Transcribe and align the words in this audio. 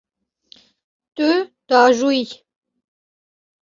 Tu 1.15 1.29
diajoyî. 1.69 2.25